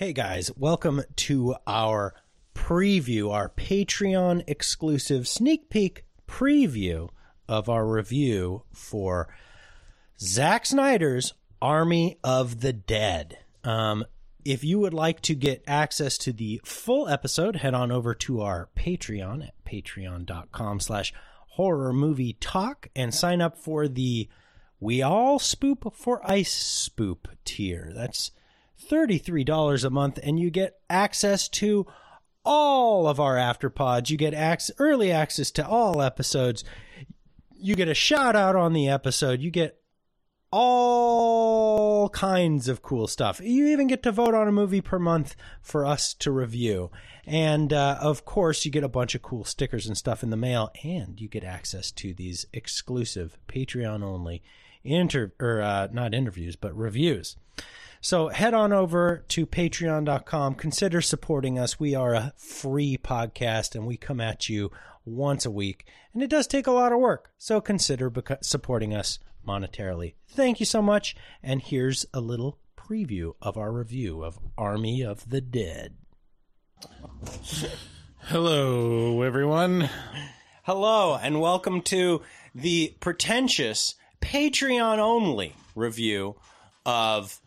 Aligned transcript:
Hey 0.00 0.14
guys, 0.14 0.50
welcome 0.56 1.02
to 1.16 1.56
our 1.66 2.14
preview, 2.54 3.30
our 3.30 3.50
Patreon 3.50 4.42
exclusive 4.46 5.28
sneak 5.28 5.68
peek 5.68 6.06
preview 6.26 7.10
of 7.46 7.68
our 7.68 7.86
review 7.86 8.62
for 8.72 9.28
Zack 10.18 10.64
Snyder's 10.64 11.34
Army 11.60 12.18
of 12.24 12.62
the 12.62 12.72
Dead. 12.72 13.40
Um, 13.62 14.06
if 14.42 14.64
you 14.64 14.78
would 14.78 14.94
like 14.94 15.20
to 15.20 15.34
get 15.34 15.62
access 15.66 16.16
to 16.16 16.32
the 16.32 16.62
full 16.64 17.06
episode, 17.06 17.56
head 17.56 17.74
on 17.74 17.92
over 17.92 18.14
to 18.14 18.40
our 18.40 18.70
Patreon 18.74 19.48
at 19.48 19.64
patreon.com 19.66 20.80
slash 20.80 21.12
horror 21.48 21.92
movie 21.92 22.38
talk 22.40 22.88
and 22.96 23.14
sign 23.14 23.42
up 23.42 23.58
for 23.58 23.86
the 23.86 24.30
We 24.80 25.02
All 25.02 25.38
Spoop 25.38 25.94
for 25.94 26.22
Ice 26.24 26.88
Spoop 26.88 27.26
tier. 27.44 27.92
That's 27.94 28.30
$33 28.88 29.84
a 29.84 29.90
month 29.90 30.18
and 30.22 30.38
you 30.38 30.50
get 30.50 30.78
access 30.88 31.48
to 31.48 31.86
all 32.44 33.06
of 33.06 33.20
our 33.20 33.36
afterpods. 33.36 34.10
You 34.10 34.16
get 34.16 34.34
ac- 34.34 34.72
early 34.78 35.12
access 35.12 35.50
to 35.52 35.66
all 35.66 36.00
episodes. 36.00 36.64
You 37.56 37.74
get 37.74 37.88
a 37.88 37.94
shout 37.94 38.36
out 38.36 38.56
on 38.56 38.72
the 38.72 38.88
episode. 38.88 39.40
You 39.40 39.50
get 39.50 39.80
all 40.52 42.08
kinds 42.08 42.68
of 42.68 42.82
cool 42.82 43.06
stuff. 43.06 43.40
You 43.40 43.68
even 43.68 43.86
get 43.86 44.02
to 44.02 44.12
vote 44.12 44.34
on 44.34 44.48
a 44.48 44.52
movie 44.52 44.80
per 44.80 44.98
month 44.98 45.36
for 45.62 45.86
us 45.86 46.14
to 46.14 46.30
review. 46.30 46.90
And 47.26 47.72
uh, 47.72 47.98
of 48.00 48.24
course, 48.24 48.64
you 48.64 48.70
get 48.70 48.82
a 48.82 48.88
bunch 48.88 49.14
of 49.14 49.22
cool 49.22 49.44
stickers 49.44 49.86
and 49.86 49.96
stuff 49.96 50.22
in 50.22 50.30
the 50.30 50.36
mail, 50.36 50.70
and 50.82 51.20
you 51.20 51.28
get 51.28 51.44
access 51.44 51.92
to 51.92 52.12
these 52.12 52.46
exclusive 52.52 53.38
Patreon 53.46 54.02
only 54.02 54.42
inter 54.82 55.32
or 55.38 55.60
uh, 55.60 55.88
not 55.92 56.14
interviews, 56.14 56.56
but 56.56 56.76
reviews. 56.76 57.36
So 58.02 58.28
head 58.28 58.54
on 58.54 58.72
over 58.72 59.24
to 59.28 59.46
patreon.com. 59.46 60.54
Consider 60.54 61.02
supporting 61.02 61.58
us. 61.58 61.78
We 61.78 61.94
are 61.94 62.14
a 62.14 62.32
free 62.36 62.96
podcast 62.96 63.74
and 63.74 63.86
we 63.86 63.98
come 63.98 64.20
at 64.20 64.48
you 64.48 64.70
once 65.04 65.44
a 65.44 65.50
week. 65.50 65.86
And 66.14 66.22
it 66.22 66.30
does 66.30 66.46
take 66.46 66.66
a 66.66 66.72
lot 66.72 66.92
of 66.92 66.98
work. 66.98 67.30
So 67.36 67.60
consider 67.60 68.10
beca- 68.10 68.42
supporting 68.42 68.94
us 68.94 69.18
monetarily. 69.46 70.14
Thank 70.28 70.60
you 70.60 70.66
so 70.66 70.80
much. 70.80 71.14
And 71.42 71.60
here's 71.60 72.06
a 72.14 72.20
little 72.20 72.58
preview 72.74 73.34
of 73.42 73.58
our 73.58 73.70
review 73.70 74.24
of 74.24 74.38
Army 74.56 75.02
of 75.02 75.28
the 75.28 75.42
Dead. 75.42 75.94
Hello, 78.22 79.20
everyone. 79.20 79.90
Hello, 80.62 81.18
and 81.20 81.40
welcome 81.40 81.82
to 81.82 82.22
the 82.54 82.94
pretentious 83.00 83.94
Patreon 84.22 84.98
only 84.98 85.54
review 85.74 86.36
of 86.86 87.40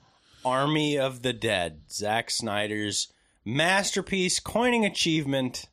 Army 0.46 0.98
of 0.98 1.22
the 1.22 1.34
Dead, 1.34 1.82
Zack 1.92 2.30
Snyder's 2.30 3.12
masterpiece, 3.46 4.40
coining 4.40 4.86
achievement. 4.86 5.66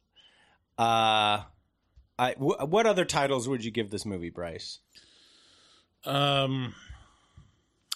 Uh, 0.78 1.42
I, 2.18 2.32
w- 2.34 2.56
what 2.66 2.86
other 2.86 3.04
titles 3.04 3.48
would 3.48 3.64
you 3.64 3.70
give 3.70 3.90
this 3.90 4.04
movie, 4.06 4.30
Bryce? 4.30 4.78
Um, 6.04 6.74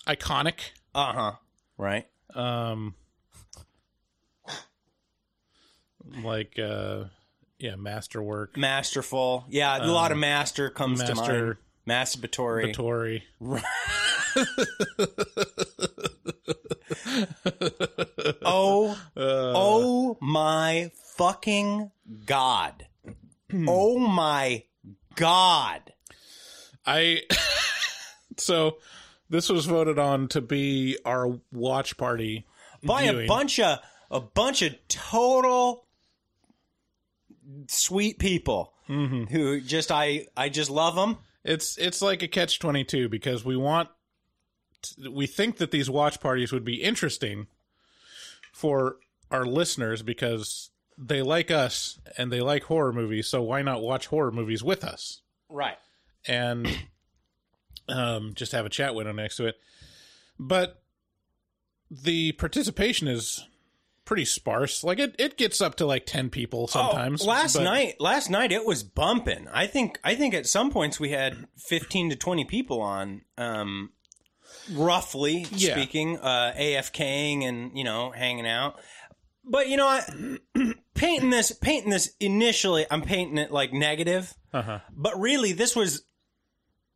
iconic. 0.07 0.71
Uh 0.95 1.13
huh. 1.13 1.33
Right. 1.79 2.07
Um, 2.35 2.95
like 6.23 6.59
uh, 6.59 7.05
yeah, 7.59 7.77
masterwork, 7.77 8.57
Masterful. 8.57 9.45
Yeah, 9.49 9.85
a 9.85 9.87
lot 9.87 10.13
of 10.13 10.19
master 10.19 10.69
comes 10.71 11.03
to 11.03 11.15
mind. 11.15 11.29
master- 11.29 11.59
Masturbatory. 11.87 13.23
Oh, 18.47 18.99
oh 19.17 20.19
my 20.21 20.91
fucking 21.17 21.91
god. 22.27 22.87
oh 23.67 23.99
my 23.99 24.65
god. 25.15 25.93
I 26.87 27.23
so 28.37 28.79
this 29.31 29.49
was 29.49 29.67
voted 29.67 29.99
on 29.99 30.29
to 30.29 30.41
be 30.41 30.99
our 31.05 31.39
watch 31.53 31.97
party 31.97 32.47
by 32.83 33.03
a 33.03 33.27
bunch 33.27 33.59
of 33.61 33.79
a 34.11 34.21
bunch 34.21 34.63
of 34.63 34.75
total 34.89 35.85
sweet 37.69 38.19
people 38.19 38.73
Mm-hmm. 38.89 39.25
who 39.35 39.63
just 39.63 39.91
I 39.91 40.27
I 40.37 40.51
just 40.51 40.69
love 40.69 40.95
them. 40.95 41.17
It's 41.43 41.79
it's 41.79 42.03
like 42.03 42.23
a 42.23 42.29
catch 42.29 42.59
twenty 42.59 42.85
two 42.85 43.09
because 43.09 43.43
we 43.43 43.57
want 43.57 43.89
we 45.11 45.27
think 45.27 45.57
that 45.59 45.71
these 45.71 45.89
watch 45.91 46.21
parties 46.21 46.53
would 46.53 46.65
be 46.65 46.83
interesting 46.83 47.47
for 48.53 48.97
our 49.31 49.45
listeners 49.45 50.03
because 50.03 50.71
they 50.97 51.23
like 51.23 51.51
us 51.51 51.99
and 52.17 52.31
they 52.33 52.41
like 52.41 52.65
horror 52.65 52.93
movies. 52.93 53.27
So 53.29 53.43
why 53.43 53.63
not 53.63 53.83
watch 53.83 54.07
horror 54.07 54.31
movies 54.31 54.63
with 54.63 54.85
us 54.85 55.23
Right. 55.49 55.77
and 56.27 56.69
um, 57.89 58.33
just 58.35 58.53
have 58.53 58.67
a 58.67 58.71
chat 58.71 58.95
window 58.95 59.13
next 59.13 59.37
to 59.37 59.47
it? 59.47 59.57
But 60.39 60.83
the 61.91 62.33
participation 62.33 63.09
is 63.09 63.47
pretty 64.05 64.25
sparse. 64.25 64.85
Like 64.85 64.99
it, 64.99 65.15
it 65.19 65.37
gets 65.37 65.61
up 65.61 65.77
to 65.77 65.87
like 65.87 66.07
ten 66.07 66.31
people 66.31 66.67
sometimes. 66.69 67.23
Oh, 67.23 67.27
last 67.29 67.55
but- 67.57 67.65
night, 67.65 67.97
last 68.01 68.31
night 68.31 68.53
it 68.53 68.65
was 68.65 68.83
bumping. 68.83 69.49
I 69.53 69.67
think 69.67 69.99
I 70.05 70.15
think 70.15 70.35
at 70.35 70.47
some 70.47 70.71
points 70.71 70.99
we 71.01 71.11
had 71.11 71.47
15 71.57 72.11
to 72.11 72.17
20 72.17 72.45
people 72.45 72.81
on 72.81 73.23
um 73.39 73.91
roughly 74.73 75.47
Yeah. 75.53 75.73
speaking, 75.75 76.19
uh 76.19 76.53
AFKing 76.57 77.45
and, 77.45 77.77
you 77.77 77.85
know, 77.85 78.11
hanging 78.11 78.47
out. 78.47 78.79
But 79.45 79.69
you 79.69 79.77
know, 79.77 79.87
I 79.87 80.03
painting 80.95 81.31
this 81.31 81.53
painting 81.53 81.91
this 81.91 82.13
initially, 82.21 82.87
I'm 82.91 83.03
painting 83.03 83.39
it 83.39 83.51
like 83.51 83.73
negative, 83.73 84.33
Uh-huh. 84.53 84.81
but 84.91 85.19
really 85.21 85.53
this 85.53 85.77
was 85.77 86.05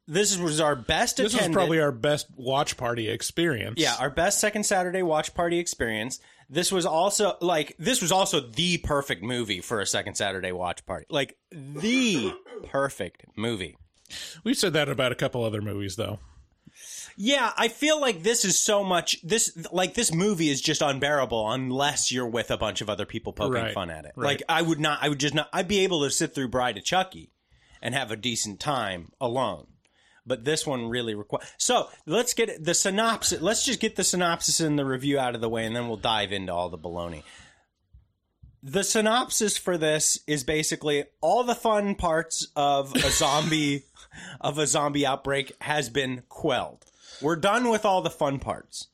this 0.06 0.38
was 0.38 0.58
our 0.58 0.74
best 0.74 1.18
This 1.18 1.34
attended 1.34 1.50
is 1.50 1.54
probably 1.54 1.80
our 1.80 1.92
best 1.92 2.28
watch 2.34 2.78
party 2.78 3.10
experience. 3.10 3.74
yeah, 3.78 3.94
our 4.00 4.08
best 4.08 4.40
second 4.40 4.64
Saturday 4.64 5.02
watch 5.02 5.34
party 5.34 5.58
experience. 5.58 6.18
This 6.48 6.72
was 6.72 6.86
also 6.86 7.36
like 7.42 7.76
this 7.78 8.00
was 8.00 8.10
also 8.10 8.40
the 8.40 8.78
perfect 8.78 9.22
movie 9.22 9.60
for 9.60 9.80
a 9.82 9.86
second 9.86 10.14
Saturday 10.14 10.50
watch 10.52 10.86
party. 10.86 11.04
Like 11.10 11.36
the 11.52 12.32
perfect 12.64 13.24
movie. 13.36 13.76
We've 14.44 14.56
said 14.56 14.72
that 14.72 14.88
about 14.88 15.12
a 15.12 15.14
couple 15.14 15.44
other 15.44 15.60
movies, 15.60 15.96
though. 15.96 16.20
Yeah, 17.16 17.52
I 17.56 17.68
feel 17.68 18.00
like 18.00 18.22
this 18.22 18.44
is 18.44 18.58
so 18.58 18.84
much 18.84 19.20
this 19.22 19.56
like 19.72 19.94
this 19.94 20.12
movie 20.14 20.48
is 20.50 20.60
just 20.60 20.82
unbearable 20.82 21.50
unless 21.50 22.12
you're 22.12 22.28
with 22.28 22.50
a 22.52 22.56
bunch 22.56 22.80
of 22.80 22.88
other 22.88 23.06
people 23.06 23.32
poking 23.32 23.54
Right, 23.54 23.74
fun 23.74 23.90
at 23.90 24.04
it. 24.04 24.12
right. 24.14 24.26
Like 24.26 24.42
I 24.48 24.62
would 24.62 24.78
not 24.78 25.00
I 25.02 25.08
would 25.08 25.18
just 25.18 25.34
not 25.34 25.48
I'd 25.52 25.66
be 25.68 25.80
able 25.80 26.04
to 26.04 26.10
sit 26.10 26.34
through 26.34 26.48
Bride 26.48 26.76
of 26.78 26.84
Chucky 26.84 27.32
and 27.82 27.94
have 27.94 28.10
a 28.12 28.16
decent 28.16 28.60
time 28.60 29.10
alone. 29.20 29.66
But 30.26 30.44
this 30.44 30.66
one 30.66 30.88
really 30.90 31.14
requires. 31.14 31.46
So 31.56 31.88
let's 32.04 32.34
get 32.34 32.62
the 32.62 32.74
synopsis. 32.74 33.40
Let's 33.40 33.64
just 33.64 33.80
get 33.80 33.96
the 33.96 34.04
synopsis 34.04 34.60
and 34.60 34.78
the 34.78 34.84
review 34.84 35.18
out 35.18 35.34
of 35.34 35.40
the 35.40 35.48
way, 35.48 35.64
and 35.64 35.74
then 35.74 35.88
we'll 35.88 35.96
dive 35.96 36.32
into 36.32 36.52
all 36.52 36.68
the 36.68 36.76
baloney. 36.76 37.22
The 38.70 38.84
synopsis 38.84 39.56
for 39.56 39.78
this 39.78 40.18
is 40.26 40.44
basically 40.44 41.04
all 41.22 41.42
the 41.44 41.54
fun 41.54 41.94
parts 41.94 42.48
of 42.54 42.94
a 42.94 43.10
zombie 43.10 43.84
of 44.40 44.58
a 44.58 44.66
zombie 44.66 45.06
outbreak 45.06 45.52
has 45.62 45.88
been 45.88 46.22
quelled. 46.28 46.84
We're 47.22 47.36
done 47.36 47.70
with 47.70 47.84
all 47.86 48.02
the 48.02 48.10
fun 48.10 48.38
parts. 48.38 48.88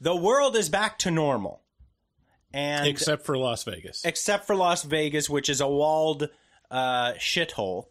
The 0.00 0.16
world 0.16 0.56
is 0.56 0.68
back 0.68 0.98
to 1.00 1.10
normal. 1.10 1.62
And 2.52 2.86
Except 2.86 3.24
for 3.24 3.36
Las 3.38 3.64
Vegas. 3.64 4.04
except 4.04 4.46
for 4.46 4.54
Las 4.56 4.82
Vegas, 4.84 5.30
which 5.30 5.48
is 5.48 5.60
a 5.60 5.68
walled 5.68 6.28
uh, 6.70 7.12
shithole 7.14 7.86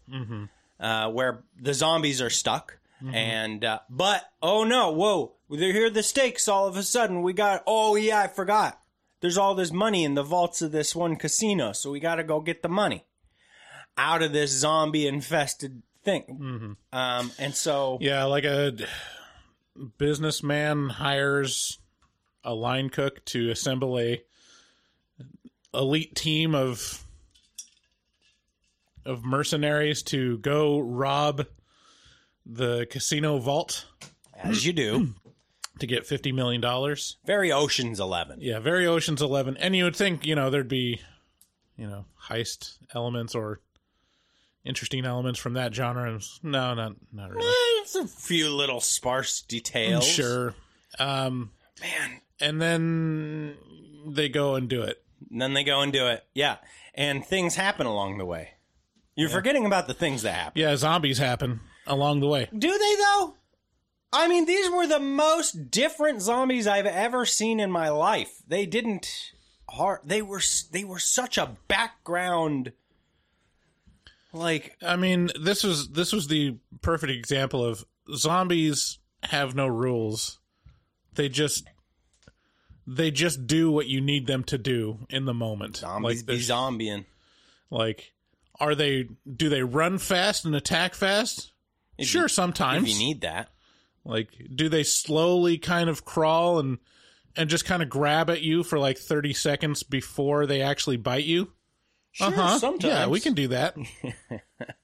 uh, 0.80 1.10
where 1.10 1.44
the 1.60 1.74
zombies 1.74 2.22
are 2.22 2.30
stuck. 2.30 2.80
And 3.14 3.64
uh, 3.66 3.80
but 3.90 4.24
oh 4.42 4.64
no, 4.64 4.92
whoa! 4.92 5.34
They're 5.50 5.74
here. 5.74 5.90
The 5.90 6.04
stakes. 6.04 6.48
All 6.48 6.68
of 6.68 6.78
a 6.78 6.84
sudden, 6.84 7.22
we 7.22 7.34
got. 7.34 7.62
Oh 7.68 7.98
yeah, 7.98 8.20
I 8.22 8.28
forgot. 8.28 8.80
There's 9.24 9.38
all 9.38 9.56
this 9.56 9.72
money 9.72 10.04
in 10.04 10.16
the 10.16 10.22
vaults 10.22 10.62
of 10.62 10.74
this 10.74 10.94
one 10.94 11.16
casino, 11.16 11.72
so 11.72 11.90
we 11.90 12.02
got 12.02 12.16
to 12.16 12.26
go 12.26 12.42
get 12.42 12.62
the 12.62 12.68
money 12.68 13.06
out 13.98 14.22
of 14.22 14.34
this 14.34 14.52
zombie 14.52 15.08
infested 15.08 15.82
thing. 16.04 16.76
Um, 16.92 17.32
and 17.40 17.56
so 17.56 18.00
Yeah, 18.02 18.26
like 18.26 18.44
a 18.44 18.76
businessman 19.98 20.90
hires 20.90 21.80
a 22.44 22.54
line 22.54 22.90
cook 22.90 23.24
to 23.28 23.50
assemble 23.50 23.98
a 23.98 24.22
elite 25.74 26.16
team 26.16 26.54
of 26.54 27.02
of 29.06 29.24
mercenaries 29.24 30.04
to 30.04 30.38
go 30.40 30.80
rob 30.80 31.46
the 32.46 32.88
casino 32.90 33.38
vault. 33.38 33.86
As 34.36 34.66
you 34.66 34.74
do, 34.74 35.14
to 35.80 35.88
get 35.88 36.06
fifty 36.06 36.32
million 36.32 36.62
dollars. 36.62 37.18
very 37.26 37.52
Ocean's 37.52 38.00
Eleven. 38.00 38.40
Yeah, 38.42 38.60
very 38.60 38.86
Ocean's 38.88 39.22
Eleven, 39.22 39.58
and 39.58 39.76
you 39.76 39.84
would 39.86 39.96
think 39.96 40.26
you 40.26 40.36
know 40.36 40.50
there'd 40.50 40.68
be 40.68 41.02
you 41.78 41.88
know 41.88 42.06
heist 42.28 42.78
elements 42.94 43.34
or 43.36 43.60
interesting 44.66 45.06
elements 45.06 45.40
from 45.40 45.54
that 45.54 45.74
genre. 45.74 46.12
And 46.12 46.22
No, 46.42 46.74
not 46.74 46.96
not 47.12 47.32
really. 47.32 47.46
It's 47.82 47.96
a 47.96 48.08
few 48.08 48.50
little 48.50 48.80
sparse 48.80 49.42
details. 49.42 50.08
Sure. 50.08 50.56
Um, 51.00 51.52
man. 51.82 52.22
and 52.40 52.62
then 52.62 53.56
they 54.08 54.30
go 54.30 54.56
and 54.56 54.70
do 54.70 54.84
it. 54.84 55.04
And 55.32 55.42
then 55.42 55.54
they 55.54 55.64
go 55.64 55.82
and 55.82 55.92
do 55.92 56.08
it. 56.08 56.24
Yeah. 56.34 56.58
And 56.94 57.26
things 57.26 57.56
happen 57.56 57.88
along 57.88 58.20
the 58.20 58.26
way. 58.26 58.52
You're 59.16 59.30
forgetting 59.30 59.66
about 59.66 59.88
the 59.88 59.94
things 59.94 60.22
that 60.24 60.34
happen. 60.34 60.62
Yeah, 60.62 60.76
zombies 60.76 61.18
happen 61.18 61.60
along 61.86 62.20
the 62.22 62.28
way. 62.28 62.50
Do 62.58 62.70
they 62.70 62.96
though? 62.96 63.36
I 64.14 64.28
mean, 64.28 64.46
these 64.46 64.70
were 64.70 64.86
the 64.88 65.00
most 65.00 65.72
different 65.72 66.22
zombies 66.22 66.68
I've 66.68 66.86
ever 66.86 67.26
seen 67.26 67.60
in 67.60 67.72
my 67.72 67.90
life. 67.90 68.32
They 68.48 68.66
didn't 68.66 69.34
hard. 69.70 70.02
They 70.06 70.22
were 70.22 70.42
they 70.72 70.84
were 70.84 71.00
such 71.00 71.38
a 71.38 71.58
background. 71.68 72.72
Like 74.32 74.78
I 74.82 74.96
mean, 74.96 75.30
this 75.40 75.64
was 75.64 75.90
this 75.90 76.12
was 76.14 76.28
the 76.28 76.58
perfect 76.82 77.12
example 77.12 77.64
of 77.66 77.86
zombies 78.16 79.00
have 79.24 79.56
no 79.56 79.68
rules. 79.68 80.40
They 81.14 81.30
just 81.30 81.68
they 82.86 83.12
just 83.12 83.48
do 83.48 83.72
what 83.72 83.88
you 83.88 84.02
need 84.02 84.28
them 84.28 84.44
to 84.46 84.58
do 84.58 85.06
in 85.10 85.26
the 85.26 85.34
moment. 85.34 85.78
zombies 85.78 86.22
like 86.22 86.26
be 86.26 86.40
zombieing. 86.40 87.06
like 87.70 88.14
are 88.60 88.76
they 88.76 89.08
do 89.36 89.50
they 89.50 89.64
run 89.64 89.98
fast 89.98 90.46
and 90.46 90.56
attack 90.56 90.94
fast? 90.94 91.52
If 91.98 92.08
sure, 92.08 92.24
you- 92.24 92.28
sometimes. 92.28 92.84
If 92.84 92.90
you 92.90 93.00
need 93.00 93.22
that, 93.22 93.50
Like, 94.06 94.30
do 94.54 94.70
they 94.70 94.84
slowly 94.84 95.58
kind 95.58 95.90
of 95.90 96.06
crawl 96.06 96.60
and 96.60 96.78
and 97.36 97.50
just 97.50 97.66
kind 97.66 97.82
of 97.82 97.90
grab 97.90 98.30
at 98.30 98.42
you 98.42 98.64
for 98.64 98.78
like 98.78 98.98
thirty 98.98 99.34
seconds 99.34 99.84
before 99.84 100.46
they 100.46 100.62
actually 100.62 100.98
bite 100.98 101.26
you? 101.26 101.52
sure. 102.12 102.28
Uh-huh. 102.28 102.60
Sometimes, 102.60 102.84
Yeah, 102.94 103.08
we 103.08 103.20
can 103.20 103.34
do 103.34 103.48
that. 103.50 103.76